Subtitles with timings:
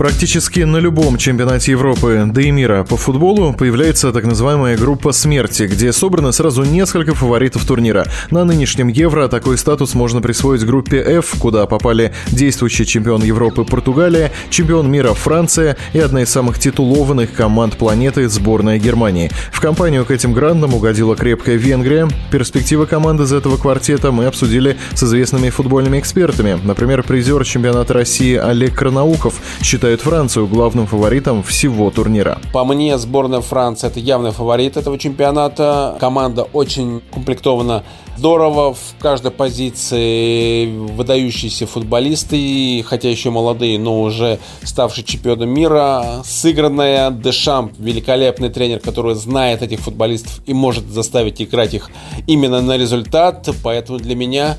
[0.00, 5.64] Практически на любом чемпионате Европы, да и мира по футболу появляется так называемая группа смерти,
[5.64, 8.06] где собрано сразу несколько фаворитов турнира.
[8.30, 14.32] На нынешнем Евро такой статус можно присвоить группе F, куда попали действующий чемпион Европы Португалия,
[14.48, 19.30] чемпион мира Франция и одна из самых титулованных команд планеты сборная Германии.
[19.52, 22.08] В компанию к этим грандам угодила крепкая Венгрия.
[22.30, 26.58] Перспективы команды из этого квартета мы обсудили с известными футбольными экспертами.
[26.64, 32.38] Например, призер чемпионата России Олег Кранаухов считает считают Францию главным фаворитом всего турнира.
[32.52, 35.96] По мне, сборная Франции это явный фаворит этого чемпионата.
[35.98, 37.82] Команда очень комплектована
[38.16, 38.74] здорово.
[38.74, 46.22] В каждой позиции выдающиеся футболисты, хотя еще молодые, но уже ставшие чемпионом мира.
[46.24, 51.90] Сыгранная Дешамп, великолепный тренер, который знает этих футболистов и может заставить играть их
[52.28, 53.48] именно на результат.
[53.64, 54.56] Поэтому для меня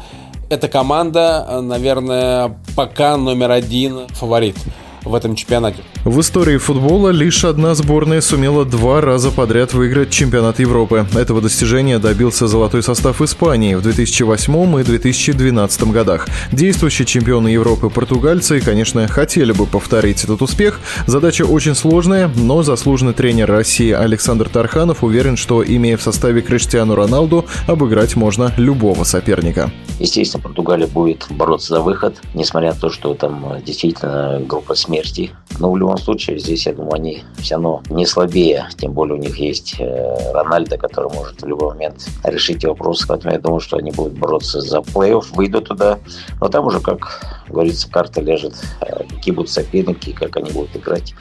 [0.50, 4.58] эта команда, наверное, пока номер один фаворит
[5.03, 5.83] в этом чемпионате.
[6.03, 11.05] В истории футбола лишь одна сборная сумела два раза подряд выиграть чемпионат Европы.
[11.13, 16.27] Этого достижения добился золотой состав Испании в 2008 и 2012 годах.
[16.52, 20.80] Действующие чемпионы Европы португальцы, конечно, хотели бы повторить этот успех.
[21.05, 26.95] Задача очень сложная, но заслуженный тренер России Александр Тарханов уверен, что, имея в составе Криштиану
[26.95, 29.69] Роналду, обыграть можно любого соперника.
[29.99, 35.30] Естественно, Португалия будет бороться за выход, несмотря на то, что там действительно группа смерти.
[35.59, 38.67] Но в любом случае, здесь, я думаю, они все равно не слабее.
[38.78, 43.06] Тем более у них есть э, Рональдо, который может в любой момент решить вопрос.
[43.08, 46.00] Поэтому я думаю, что они будут бороться за плей-офф, выйдут туда.
[46.39, 51.14] Но там уже, как говорится, карта лежит, э, какие будут соперники, как они будут играть.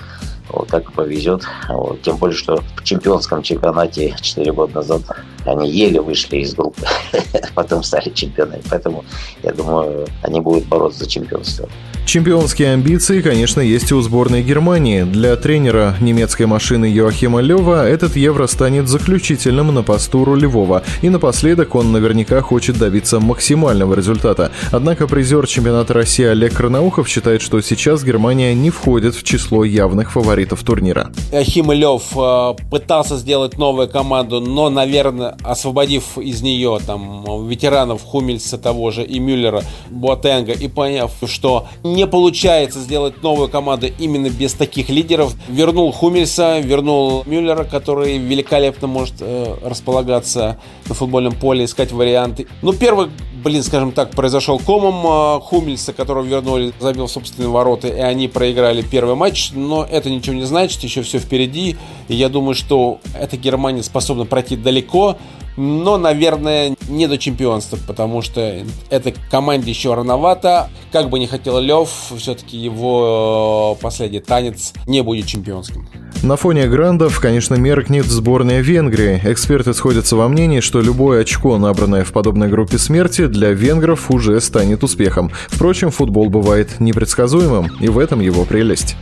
[0.53, 1.45] Вот так повезет.
[1.69, 2.03] Вот.
[2.03, 5.03] Тем более, что в чемпионском чемпионате 4 года назад
[5.45, 6.83] они еле вышли из группы,
[7.55, 8.63] потом стали чемпионами.
[8.69, 9.05] Поэтому,
[9.43, 11.69] я думаю, они будут бороться за чемпионство.
[12.07, 15.05] Чемпионские амбиции, конечно, есть и у сборной Германии.
[15.05, 20.83] Для тренера немецкой машины Йоахима Лева этот Евро станет заключительным на посту рулевого.
[21.03, 24.51] И напоследок он наверняка хочет добиться максимального результата.
[24.73, 30.11] Однако призер чемпионата России Олег Карнаухов считает, что сейчас Германия не входит в число явных
[30.11, 31.13] фаворитов турнира.
[31.31, 38.59] Йоахим Лев э, пытался сделать новую команду, но, наверное, освободив из нее там ветеранов Хумельса
[38.59, 44.55] того же и Мюллера, Буатенга, и поняв, что не получается сделать новую команду именно без
[44.55, 45.35] таких лидеров.
[45.49, 52.47] Вернул Хумельса, вернул Мюллера, который великолепно может э, располагаться на футбольном поле, искать варианты.
[52.63, 53.09] Ну, первый,
[53.43, 58.83] блин, скажем так, произошел комом э, Хумельса, которого вернули, забил собственные ворота, и они проиграли
[58.83, 59.51] первый матч.
[59.53, 61.77] Но это ничего не значит, еще все впереди.
[62.09, 65.17] И я думаю, что эта Германия способна пройти далеко
[65.61, 70.71] но, наверное, не до чемпионства, потому что этой команде еще рановато.
[70.91, 75.87] Как бы не хотел Лев, все-таки его э, последний танец не будет чемпионским.
[76.23, 79.21] На фоне грандов, конечно, меркнет сборная Венгрии.
[79.23, 84.41] Эксперты сходятся во мнении, что любое очко, набранное в подобной группе смерти, для венгров уже
[84.41, 85.31] станет успехом.
[85.49, 88.97] Впрочем, футбол бывает непредсказуемым, и в этом его прелесть.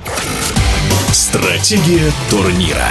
[1.12, 2.88] Стратегия турнира.